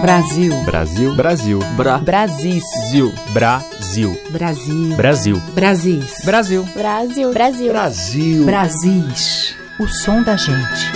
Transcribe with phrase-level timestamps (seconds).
[0.00, 0.64] Brasil.
[0.64, 1.14] Brasil.
[1.14, 1.58] Brasil.
[1.76, 1.98] Bra.
[1.98, 2.64] Brasis.
[2.90, 3.12] Zil.
[3.34, 4.18] Brasil.
[4.30, 4.96] Brasil.
[4.96, 5.36] Brasil.
[5.54, 6.24] Brasis.
[6.24, 6.64] Brasil.
[6.74, 7.32] Brasil.
[7.34, 7.70] Brasil.
[7.70, 8.46] Brasil.
[8.46, 9.54] Brasis.
[9.78, 10.90] O som da gente.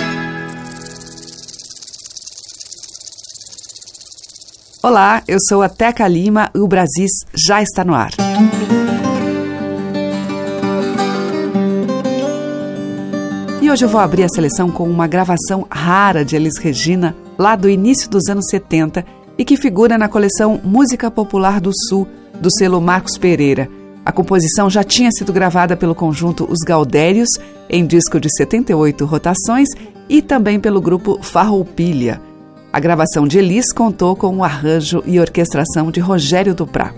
[4.83, 8.13] Olá, eu sou a Teca Lima e o Brasis já está no ar.
[13.61, 17.57] E hoje eu vou abrir a seleção com uma gravação rara de Elis Regina lá
[17.57, 19.05] do início dos anos 70,
[19.37, 22.07] e que figura na coleção Música Popular do Sul,
[22.41, 23.69] do selo Marcos Pereira.
[24.05, 27.29] A composição já tinha sido gravada pelo conjunto Os Gaudérios,
[27.69, 29.69] em disco de 78 rotações,
[30.09, 32.21] e também pelo grupo Farroupilha.
[32.73, 36.93] A gravação de Elis contou com o arranjo e orquestração de Rogério Duprá.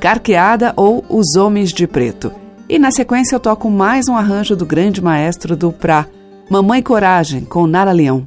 [0.00, 2.32] Carqueada ou Os Homens de Preto.
[2.68, 6.06] E na sequência eu toco mais um arranjo do grande maestro Duprá,
[6.48, 8.26] Mamãe Coragem, com Nara Leão.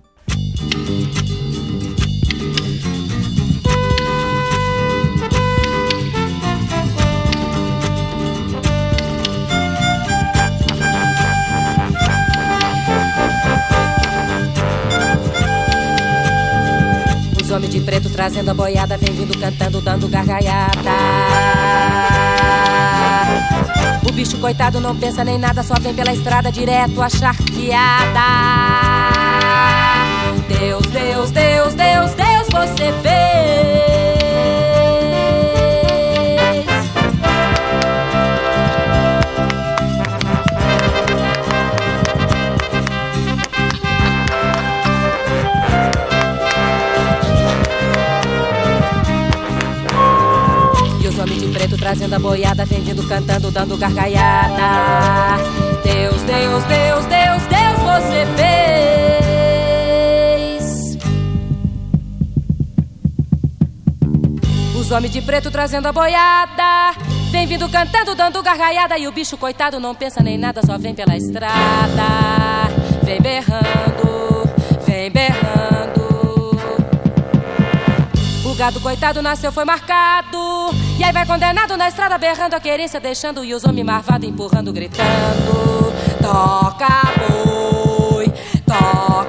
[17.64, 20.92] Os homens de preto trazendo a boiada, vem vindo cantando, dando gargalhada.
[24.06, 28.20] O bicho coitado não pensa nem nada, só vem pela estrada direto a charqueada.
[30.50, 33.53] Deus, Deus, Deus, Deus, Deus, você fez.
[51.84, 55.44] Trazendo a boiada, vem vindo cantando, dando gargalhada.
[55.84, 58.26] Deus, Deus, Deus, Deus, Deus, você
[60.48, 60.98] fez.
[64.80, 66.94] Os homens de preto trazendo a boiada.
[67.30, 68.98] Vem vindo cantando, dando gargalhada.
[68.98, 72.70] E o bicho coitado não pensa nem nada, só vem pela estrada.
[73.04, 74.50] Vem berrando,
[74.88, 75.73] vem berrando.
[78.54, 80.38] O gado coitado nasceu, foi marcado.
[81.00, 84.72] E aí vai condenado na estrada, berrando a querência, deixando e os homens marvados empurrando,
[84.72, 85.92] gritando.
[86.22, 88.32] Toca boi,
[88.64, 89.23] toca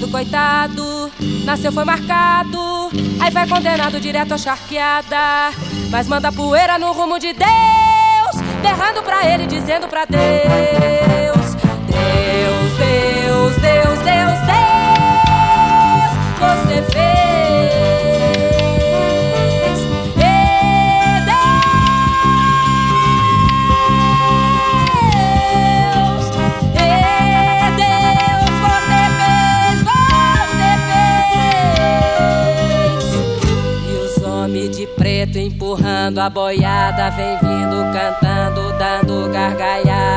[0.00, 0.04] fez.
[0.04, 1.10] O gado coitado
[1.44, 2.90] nasceu, foi marcado.
[3.20, 5.50] Aí vai condenado direto à charqueada.
[5.90, 11.54] Mas manda poeira no rumo de Deus, berrando pra ele, dizendo pra Deus:
[11.86, 14.80] Deus, Deus, Deus, Deus, Deus,
[16.38, 17.29] você fez.
[36.00, 40.09] Empurrando a boiada, vem vindo cantando, dando gargalhada.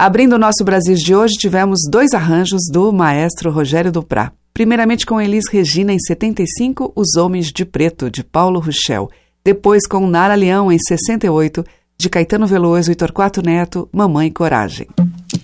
[0.00, 4.32] Abrindo o nosso Brasil de hoje, tivemos dois arranjos do maestro Rogério Duprá.
[4.50, 9.10] Primeiramente com Elis Regina em 75, Os Homens de Preto, de Paulo Ruchel.
[9.44, 11.62] Depois com Nara Leão em 68,
[11.98, 14.88] de Caetano Veloso e Torquato Neto, Mamãe Coragem.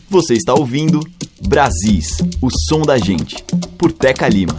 [0.08, 1.00] Você está ouvindo
[1.46, 3.36] Brasis, o som da gente,
[3.76, 4.58] por Teca Lima.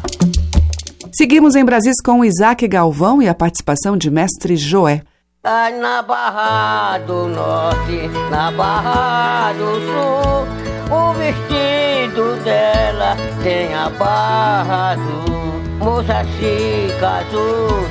[1.12, 5.02] Seguimos em Brasis com Isaac Galvão e a participação de Mestre Joé.
[5.44, 10.48] Ai, na Barra do Norte, na Barra do Sul,
[10.90, 15.62] o vestido dela tem a barra azul.
[15.80, 17.86] Moça se casou,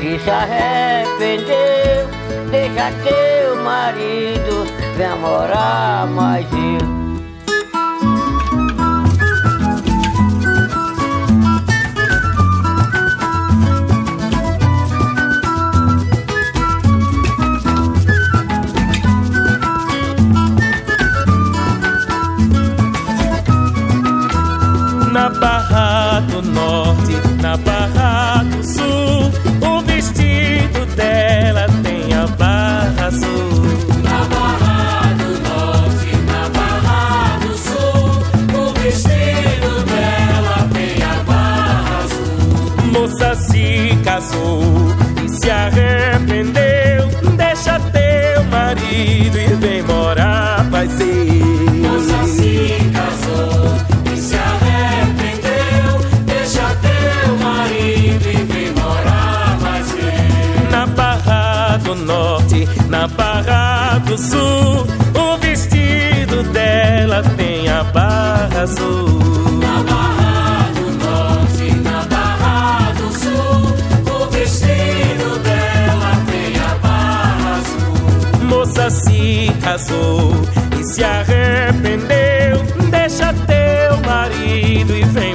[0.00, 2.06] e se arrependeu,
[2.50, 6.99] deixa teu marido, vem morar mais eu.
[26.20, 29.32] Barra do Norte, na Barra do Sul.
[29.66, 33.62] O vestido dela tem a barra azul.
[34.02, 38.22] Na Barra do Norte, na Barra do Sul.
[38.54, 42.92] O vestido dela tem a barra azul.
[42.92, 44.62] Moça se casou
[45.24, 46.19] e se arrependeu.
[62.10, 64.84] Norte, na Barra do Sul,
[65.14, 69.20] o vestido dela tem a barra azul.
[69.60, 73.62] Na Barra do Norte, na Barra do Sul.
[74.12, 78.44] O vestido dela tem a barra azul.
[78.48, 80.32] Moça se casou
[80.80, 82.58] e se arrependeu.
[82.90, 85.29] Deixa teu marido e vem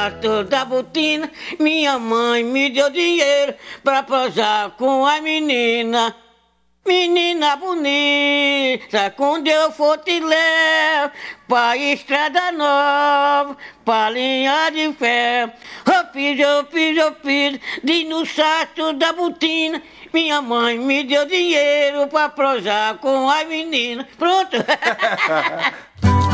[0.00, 1.30] salto da botina.
[1.58, 3.54] Minha mãe me deu dinheiro
[3.84, 6.14] pra posar com a menina.
[6.86, 11.12] Menina bonita, quando eu for te levo
[11.46, 13.54] pra estrada nova,
[13.84, 15.52] pra linha de ferro.
[15.86, 19.82] Eu fiz, eu fiz, eu fiz, de no salto da botina.
[20.12, 24.08] Minha mãe me deu dinheiro pra prosar com a menina.
[24.18, 24.56] Pronto.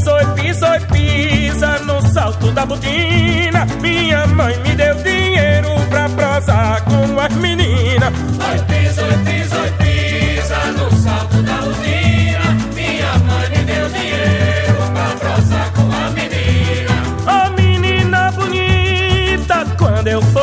[0.00, 3.66] piso e piso e pisa no salto da botina.
[3.82, 8.08] Minha mãe me deu dinheiro pra prosar com as meninas.
[8.08, 12.56] Oi, piso e piso e pisa no salto da botina.
[12.74, 16.94] Minha mãe me deu dinheiro pra prosar com a menina.
[17.26, 20.39] A menina bonita, quando eu for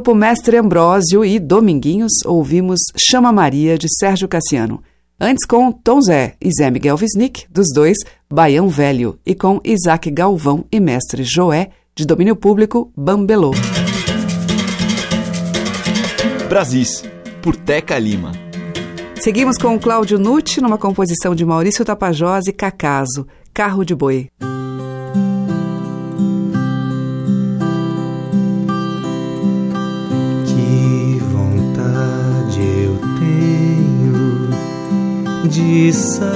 [0.00, 4.82] grupo Mestre Ambrósio e Dominguinhos, ouvimos Chama Maria, de Sérgio Cassiano.
[5.20, 10.10] Antes com Tom Zé e Zé Miguel Visnick, dos dois, Baião Velho, e com Isaac
[10.10, 13.50] Galvão e Mestre Joé, de domínio público, Bambelô.
[16.48, 17.04] Brasis,
[17.42, 18.32] por Teca Lima.
[19.16, 24.30] Seguimos com Cláudio Nutti numa composição de Maurício Tapajós e Cacaso, Carro de Boi.
[35.50, 36.30] de sair.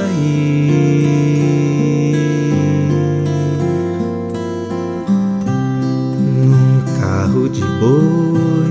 [6.18, 8.70] Num carro de boi,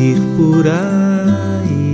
[0.00, 1.92] ir por aí.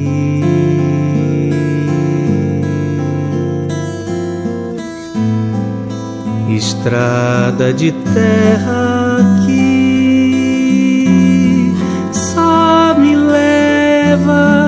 [6.57, 9.59] Estrada de terra que
[12.13, 14.68] só me leva.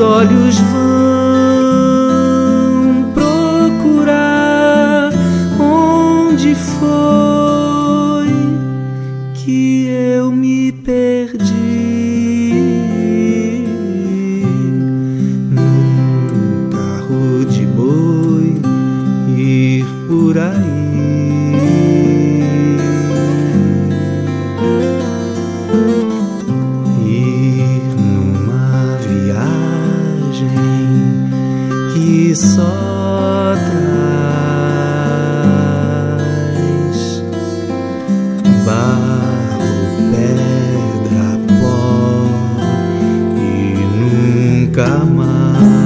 [0.00, 0.69] olhos
[44.80, 45.79] 干嘛？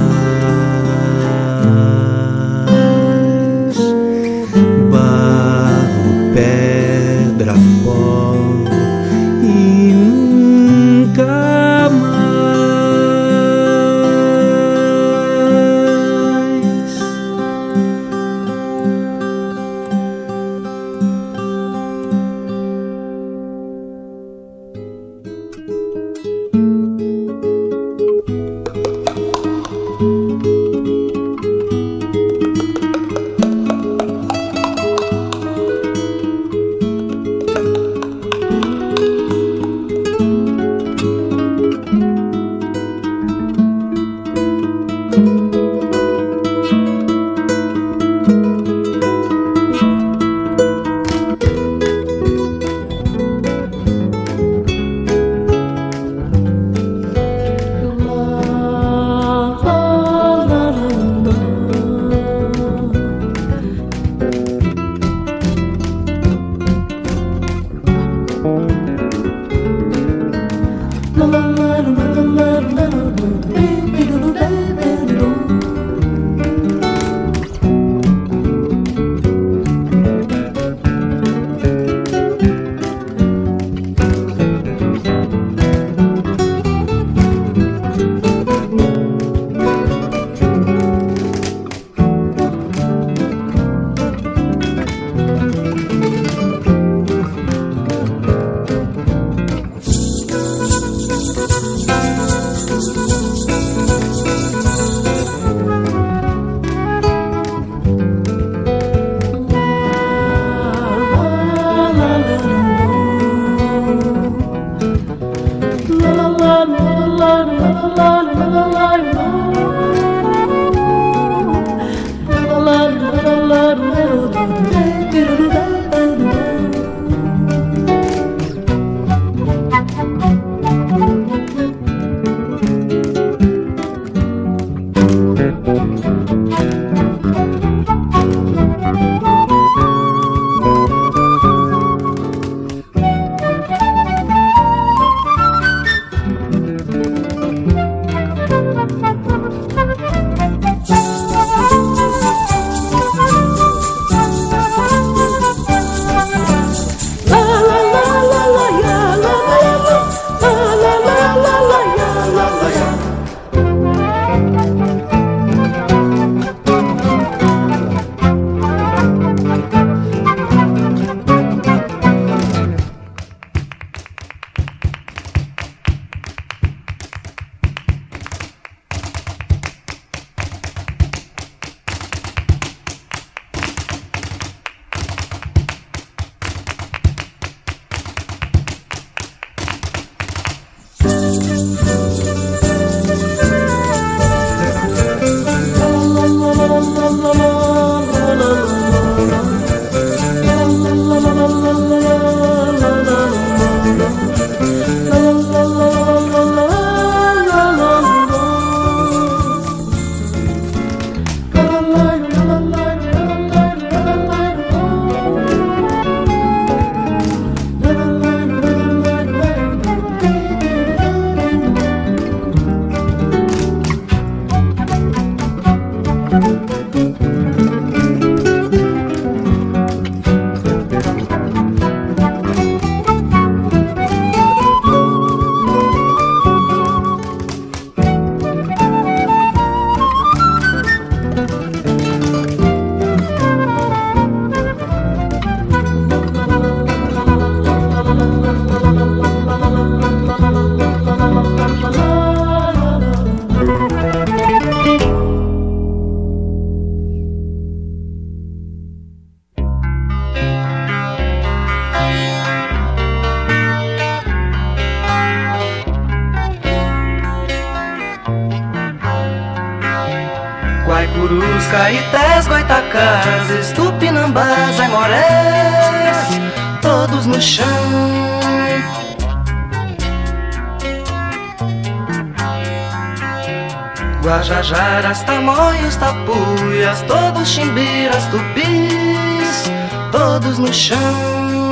[287.55, 289.71] Chimbiras, tupis,
[290.11, 291.71] todos no chão.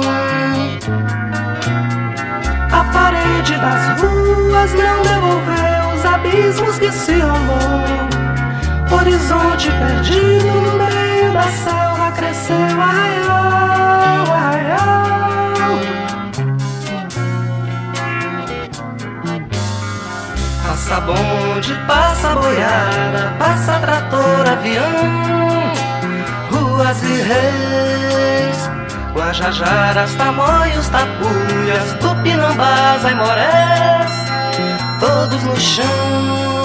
[2.71, 8.07] A parede das ruas não devolveu os abismos que se rolou.
[8.97, 10.52] Horizonte perdido
[21.63, 24.83] bonde, passa boiada, passa trator, avião,
[26.51, 28.69] ruas e reis,
[29.13, 34.11] Guajajaras, tamoios, tapuias, tupinambás, aimorés,
[34.99, 36.63] todos no chão.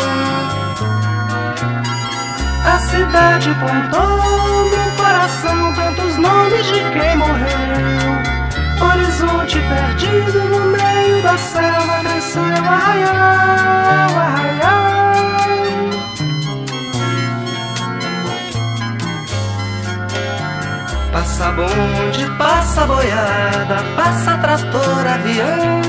[2.65, 8.18] A cidade plantou no coração tantos nomes de quem morreu.
[8.81, 14.89] Horizonte perdido no meio da selva cresceu arraial, arraial.
[21.13, 25.83] Passa bonde, passa boiada, passa trator, avião,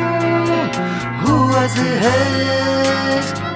[1.24, 3.49] ruas e reis.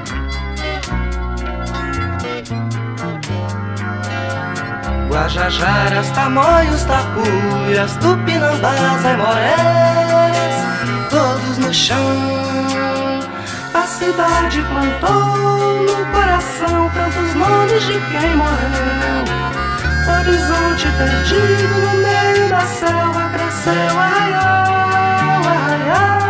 [5.13, 10.55] Guajajaras, tamoios, tapuias, tupinambás, aimorés,
[11.11, 11.99] todos no chão.
[13.75, 19.23] A cidade plantou no coração tantos nomes de quem morreu.
[20.17, 26.22] Horizonte perdido no meio da selva cresceu arraial, arraial.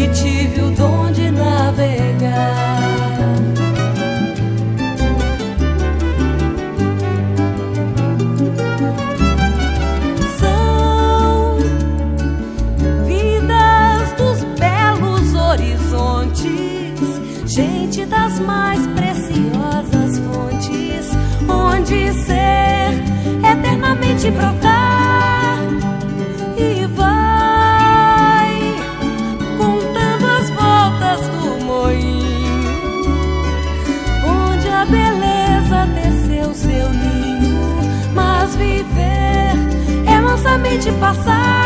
[0.00, 2.80] Que tive o dom de navegar.
[10.38, 11.58] São
[13.04, 16.48] vidas dos belos horizontes,
[17.44, 21.10] gente das mais preciosas fontes,
[21.46, 22.94] onde ser
[23.52, 24.79] eternamente brotar
[40.90, 41.59] mansamente passar.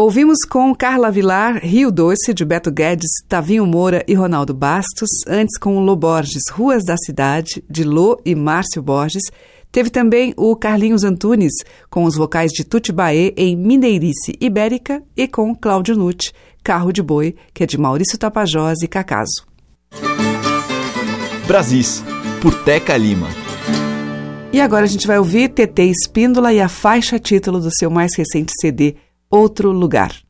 [0.00, 5.58] Ouvimos com Carla Vilar, Rio Doce, de Beto Guedes, Tavinho Moura e Ronaldo Bastos, antes
[5.58, 9.24] com o Lô Borges, Ruas da Cidade, de Lô e Márcio Borges.
[9.70, 11.52] Teve também o Carlinhos Antunes,
[11.90, 16.32] com os vocais de Tuti Baê em Mineirice Ibérica e com Cláudio Nutti,
[16.64, 19.46] Carro de Boi, que é de Maurício Tapajós e Cacaso.
[21.46, 22.02] Brasis,
[22.40, 23.28] por Teca Lima.
[24.50, 28.12] E agora a gente vai ouvir TT Espíndola e a faixa título do seu mais
[28.16, 28.96] recente CD,
[29.32, 30.29] Outro Lugar.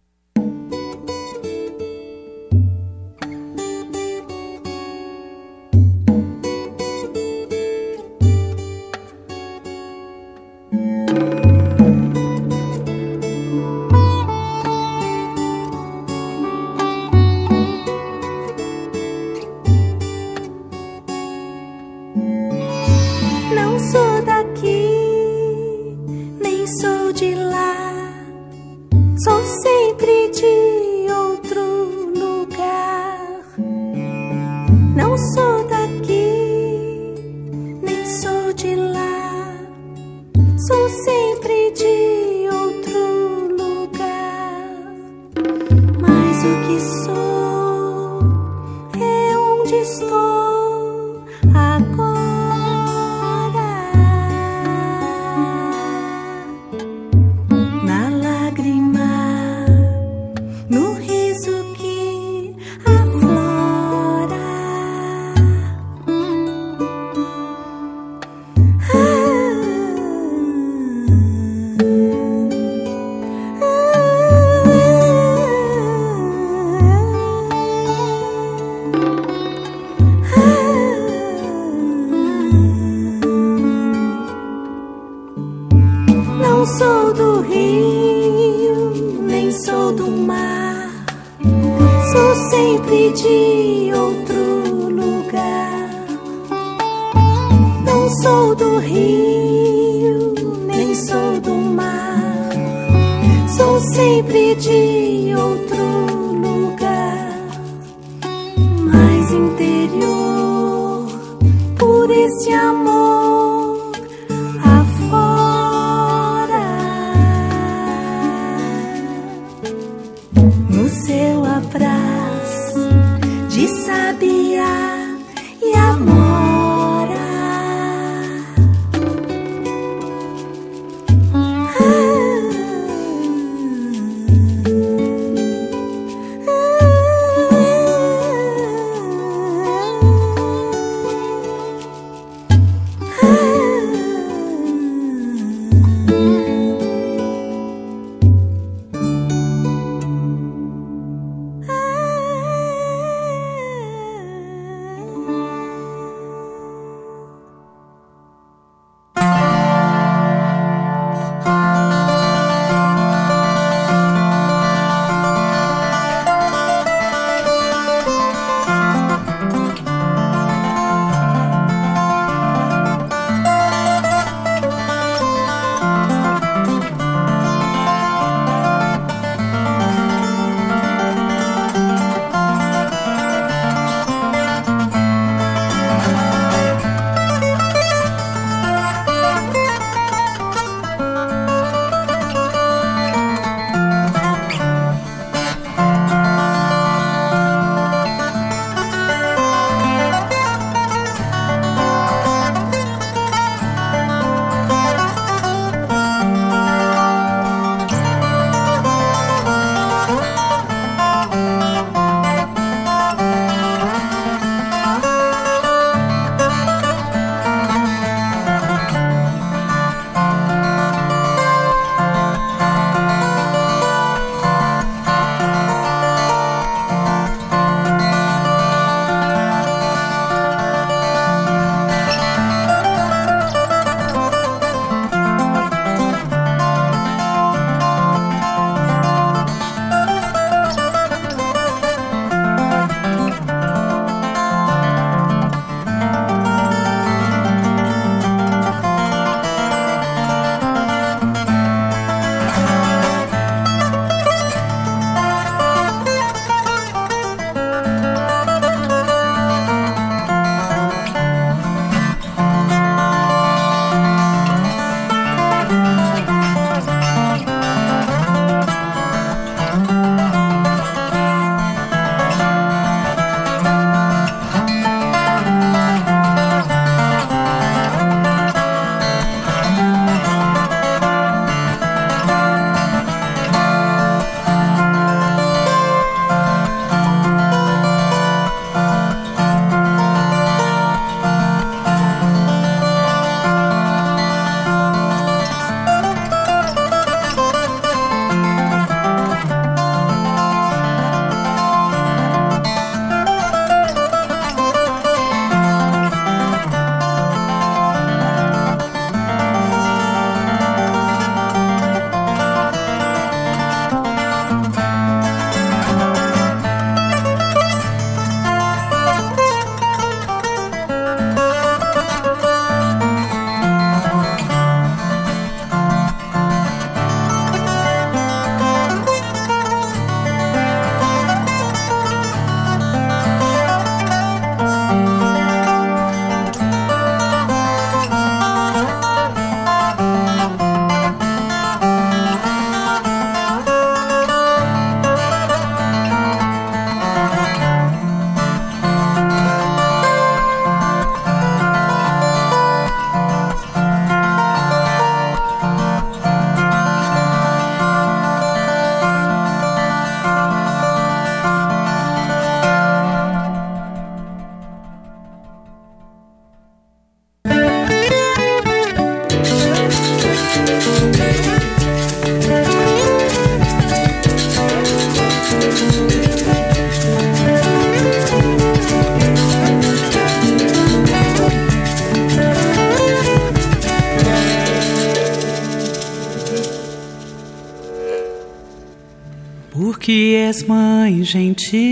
[390.50, 391.86] És mãe gentil,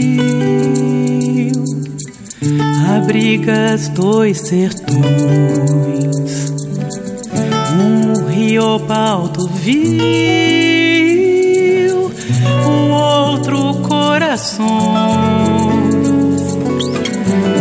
[2.96, 4.98] abrigas dois sertões,
[7.78, 10.10] um rio alto vil,
[12.66, 14.66] o outro coração,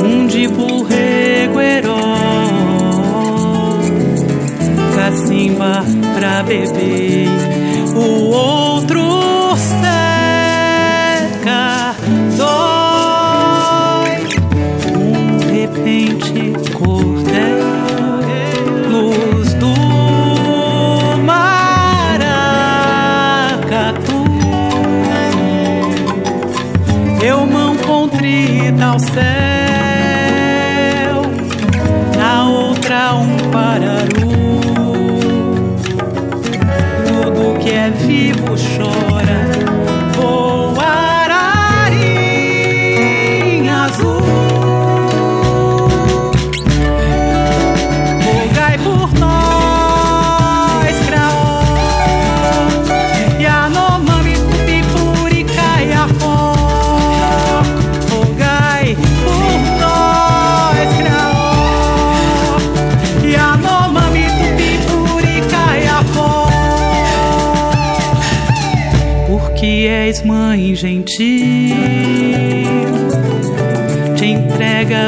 [0.04, 1.94] um de burrego herói,
[4.96, 5.86] cacimba
[6.18, 7.28] pra beber,
[7.96, 8.77] o outro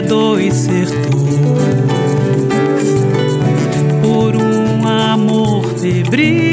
[0.01, 1.35] dois sertões
[4.01, 6.48] por um amor febril,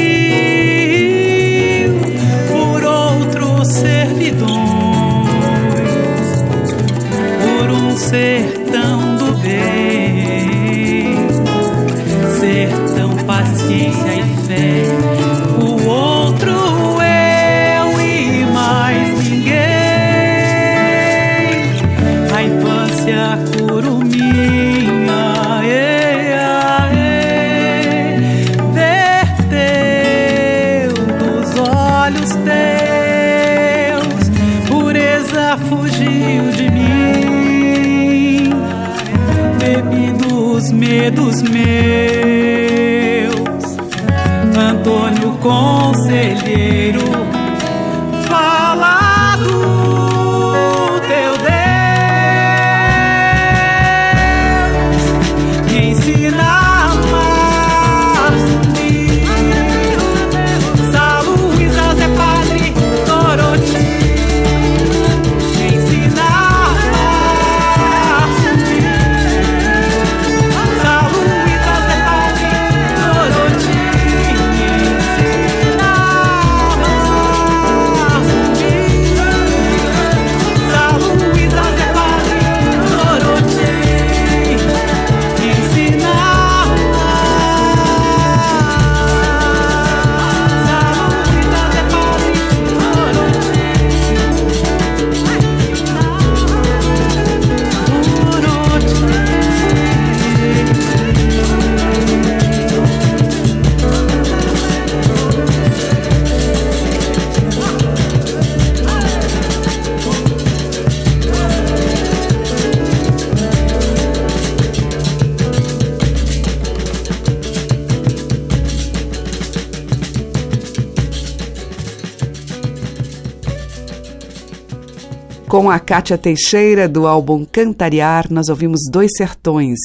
[125.49, 129.77] Com a Kátia Teixeira, do álbum Cantariar, nós ouvimos Dois Sertões.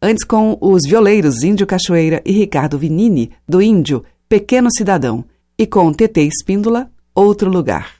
[0.00, 5.22] Antes, com os violeiros Índio Cachoeira e Ricardo Vinini, do Índio, Pequeno Cidadão.
[5.58, 7.96] E com TT Espíndola, Outro Lugar.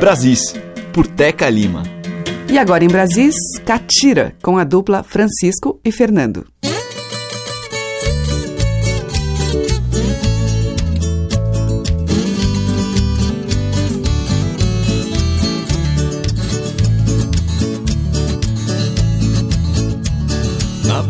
[0.00, 0.54] Brasis,
[0.94, 1.82] por Teca Lima.
[2.50, 3.34] E agora em Brasis,
[3.66, 6.46] Catira, com a dupla Francisco e Fernando.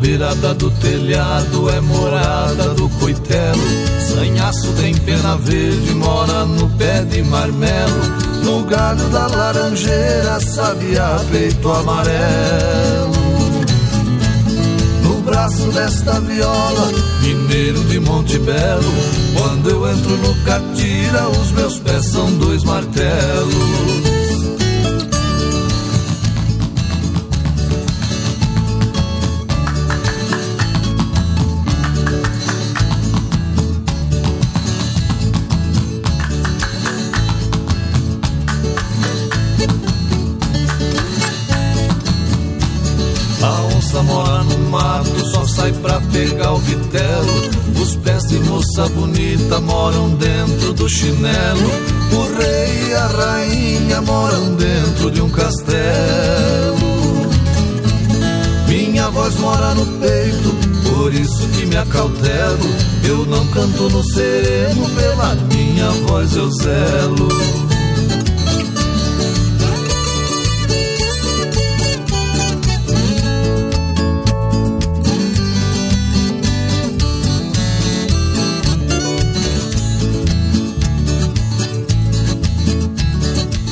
[0.07, 3.61] Beirada do telhado é morada do coitelo.
[3.99, 8.03] Sanhaço tem pena verde, mora no pé de marmelo.
[8.45, 13.13] No galho da laranjeira, sabia peito amarelo.
[15.03, 16.93] No braço desta viola,
[17.23, 18.95] mineiro de Monte Belo.
[19.37, 24.16] Quando eu entro no catira, os meus pés são dois martelos.
[43.97, 47.81] Onça mora no mato, só sai pra pegar o vitelo.
[47.81, 51.71] Os pés de moça bonita moram dentro do chinelo.
[52.13, 55.77] O rei e a rainha moram dentro de um castelo.
[58.69, 60.55] Minha voz mora no peito,
[60.89, 62.69] por isso que me acautelo.
[63.05, 67.56] Eu não canto no sereno, pela minha voz eu zelo.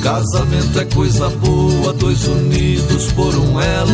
[0.04, 3.90] Casamento é coisa boa, dois unidos por um elo.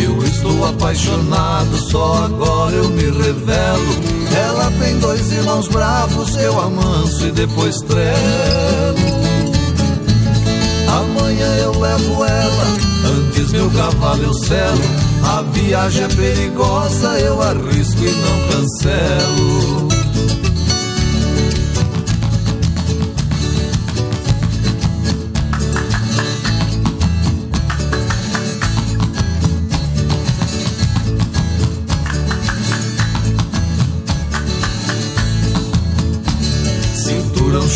[0.00, 3.92] Eu estou apaixonado, só agora eu me revelo.
[4.36, 8.14] Ela tem dois irmãos bravos, eu amanso e depois trelo.
[10.86, 12.64] Amanhã eu levo ela,
[13.04, 14.80] antes meu cavalo eu selo.
[15.24, 19.87] A viagem é perigosa, eu arrisco e não cancelo.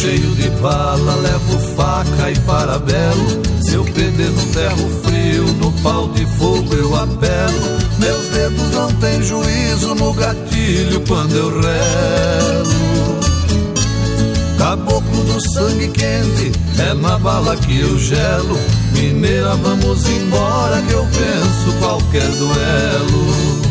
[0.03, 3.42] Cheio de bala, levo faca e parabelo.
[3.61, 7.78] Se eu perder no ferro frio, no pau de fogo eu apelo.
[8.00, 12.82] Meus dedos não têm juízo no gatilho quando eu relo.
[14.59, 18.59] Caboclo do sangue quente, é na bala que eu gelo.
[18.92, 23.61] Mineira, vamos embora que eu venço qualquer duelo.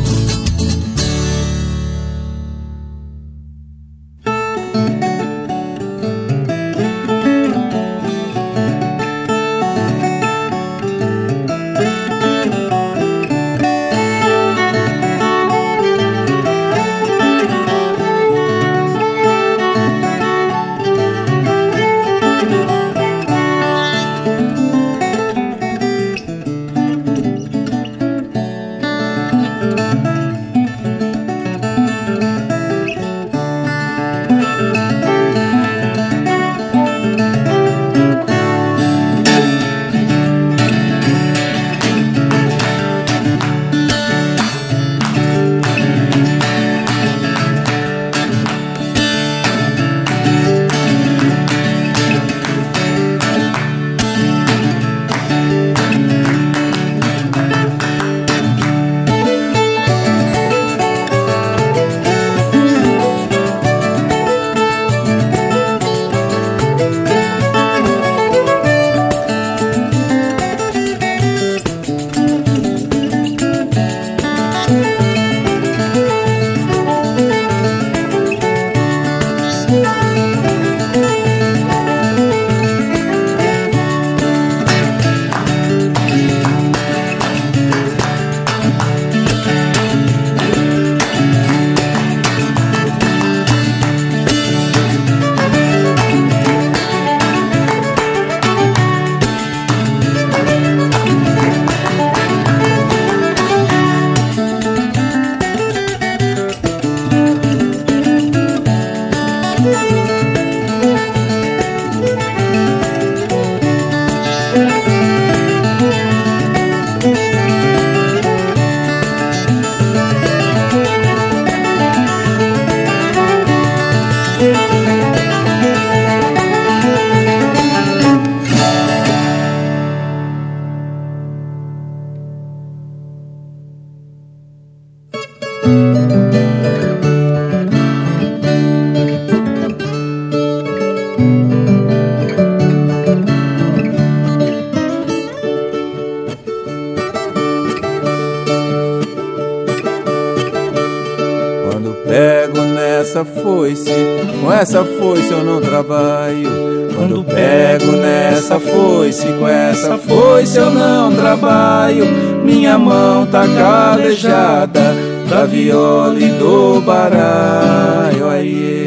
[161.31, 162.05] Trabalho.
[162.43, 164.95] Minha mão tá calejada
[165.29, 168.29] da viola e do baralho.
[168.29, 168.81] Aí.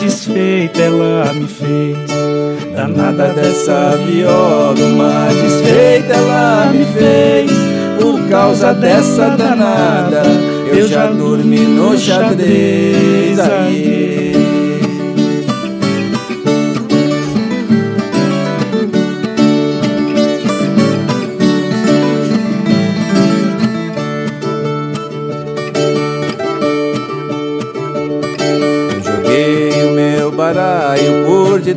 [0.00, 2.13] desfeita ela me fez.
[2.86, 7.50] Danada dessa viola, uma desfeita ela me fez.
[8.28, 10.22] causa dessa danada,
[10.66, 13.40] eu já dormi no xadrez.
[13.40, 14.23] Aí.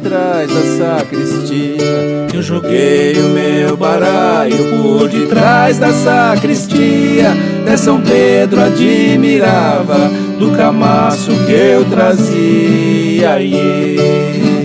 [0.07, 2.27] Detrás da sacristia.
[2.33, 7.31] Eu joguei o meu baralho por detrás da sacristia.
[7.63, 13.37] Até São Pedro admirava do camaço que eu trazia.
[13.37, 14.56] Yeah.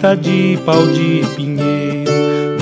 [0.00, 2.10] Feita de pau de pinheiro.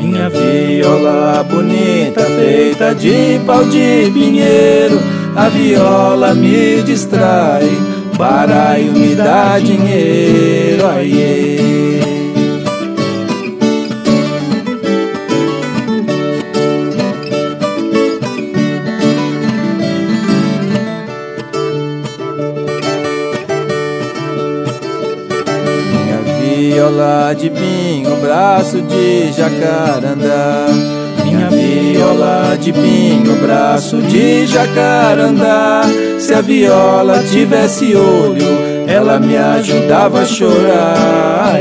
[0.02, 5.00] Minha viola bonita feita de pau de pinheiro.
[5.36, 7.70] A viola me distrai,
[8.18, 10.84] baralho me dá dinheiro.
[10.88, 11.97] Aiê.
[26.98, 30.66] Viola de pinho, braço de jacarandá.
[31.24, 35.82] Minha viola de pinho, braço de jacarandá.
[36.18, 38.44] Se a viola tivesse olho,
[38.88, 41.60] ela me ajudava a chorar.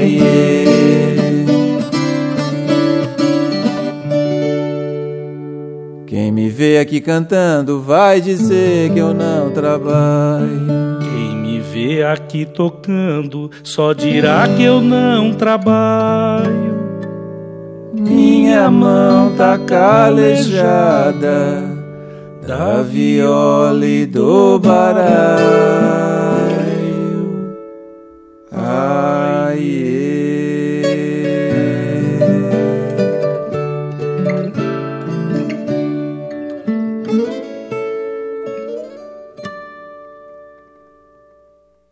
[6.07, 10.86] Quem me vê aqui cantando vai dizer que eu não trabalho.
[11.78, 16.75] Vê aqui tocando só dirá que eu não trabalho.
[17.93, 21.38] Minha mão tá calejada
[22.47, 26.07] da viola e do baralho.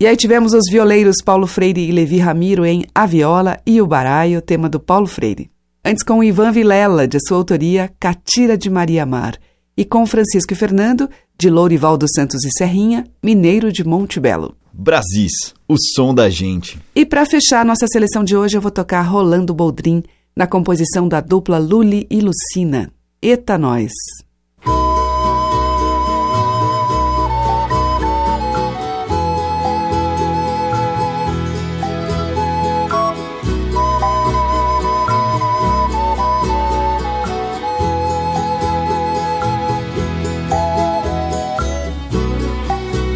[0.06, 3.88] E aí tivemos os violeiros Paulo Freire e Levi Ramiro em A Viola e o
[3.88, 5.50] Baraio, tema do Paulo Freire.
[5.84, 9.36] Antes com Ivan Vilela, de sua autoria, Catira de Maria Mar.
[9.76, 14.56] E com Francisco e Fernando, de Lourivaldo Santos e Serrinha, Mineiro de Monte Belo.
[14.72, 16.78] Brasis, o som da gente.
[16.96, 20.04] E para fechar nossa seleção de hoje, eu vou tocar Rolando Boldrin,
[20.36, 22.92] na composição da dupla Luli e Lucina.
[23.24, 23.92] Eta Nós.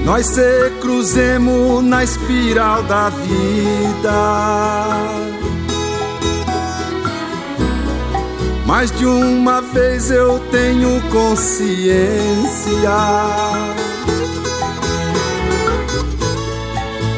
[0.10, 4.12] Nós se cruzemos na espiral da vida.
[8.66, 12.00] Mais de uma vez eu tenho consciência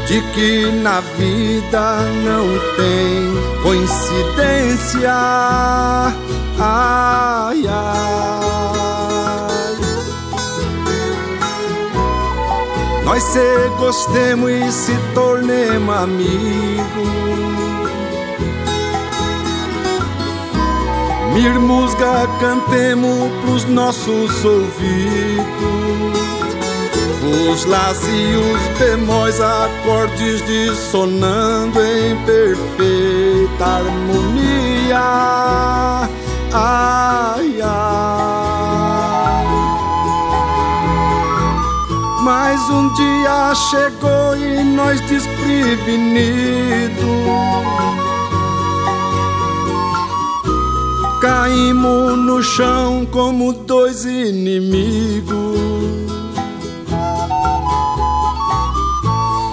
[0.06, 5.14] de que na vida não tem coincidência.
[6.60, 8.41] Ai, ai.
[13.12, 16.32] Nós se gostemos e se tornemos amigos.
[21.34, 25.46] Mirmusga cantemos pros nossos ouvidos.
[27.52, 35.02] Os las e os bemóis, acordes dissonando em perfeita harmonia.
[36.54, 38.51] Ai, ai.
[42.24, 47.02] Mas um dia chegou e nós desprevenidos.
[51.20, 55.32] Caímos no chão como dois inimigos.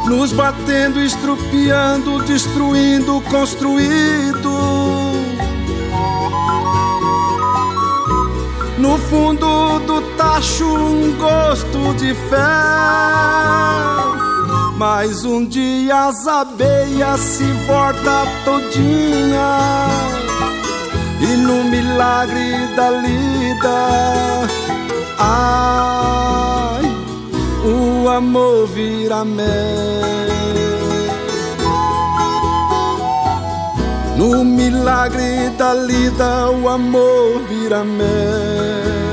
[0.07, 5.08] Nos batendo, estrupiando, destruindo, construído
[8.79, 12.37] No fundo do tacho um gosto de fé
[14.77, 19.89] Mas um dia as abelhas se volta todinha.
[21.21, 24.47] E no milagre da lida
[25.19, 26.85] Ai,
[27.65, 30.68] o amor vira mel
[34.19, 39.08] No milagre da lida o amor vira mel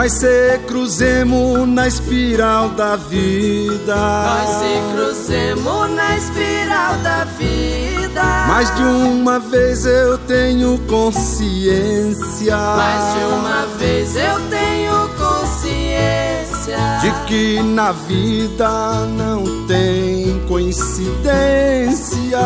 [0.00, 3.94] Nós se cruzemos na espiral da vida.
[3.94, 8.22] Nós se cruzemos na espiral da vida.
[8.48, 12.56] Mais de uma vez eu tenho consciência.
[12.56, 22.40] Mais de uma vez eu tenho consciência de que na vida não tem coincidência.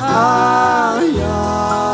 [0.00, 1.93] Ai, ai.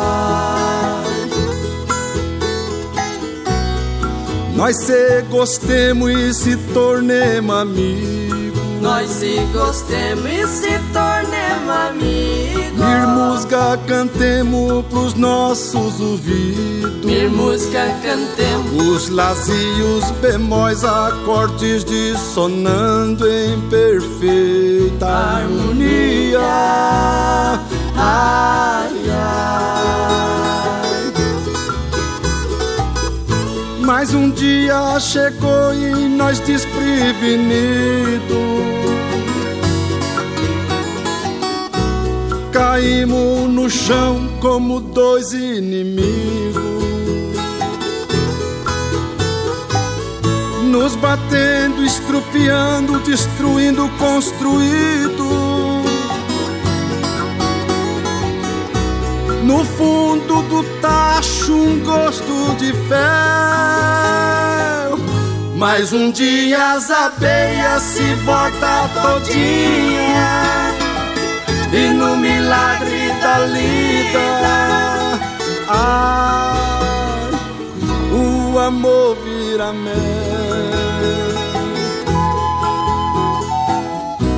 [4.61, 8.61] Nós se gostemos e se tornemos amigos.
[8.83, 12.73] Nós se gostemos e se tornemos amigos.
[12.77, 17.03] Mir música cantemos pros nossos ouvidos.
[17.03, 18.87] Mir música cantemos.
[18.87, 26.39] Os lazios bemóis, acordes dissonando em perfeita harmonia.
[27.97, 30.50] Ai, ai.
[34.01, 38.25] Mas um dia chegou e nós desprevenidos.
[42.51, 46.63] Caímos no chão como dois inimigos.
[50.65, 55.60] Nos batendo, estrupiando, destruindo construído
[59.51, 62.99] No fundo do tacho um gosto de fel.
[65.57, 70.71] Mas um dia as abelhas se volta todinha.
[71.73, 74.21] E no milagre da lida
[75.69, 77.31] Ai,
[78.13, 79.97] o amor vira mel.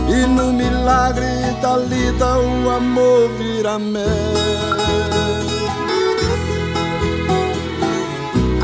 [0.09, 4.82] E no milagre da lida o amor vira mel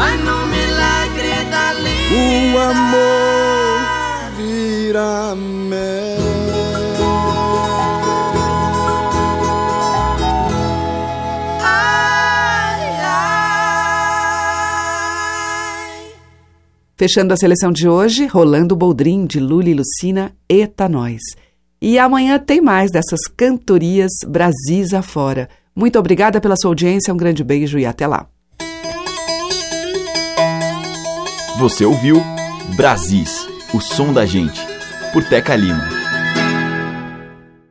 [0.00, 1.74] Ai, no milagre da
[2.14, 3.80] O amor
[4.36, 6.18] vira mel
[11.60, 13.62] Ai, ai
[16.96, 21.20] Fechando a seleção de hoje, Rolando Boldrin, de Lula e Lucina, Eta Nós.
[21.82, 25.48] E amanhã tem mais dessas cantorias Brasis afora.
[25.74, 28.28] Muito obrigada pela sua audiência, um grande beijo e até lá.
[31.58, 32.22] Você ouviu
[32.76, 34.64] Brasis, o som da gente,
[35.12, 36.07] por Teca Lima.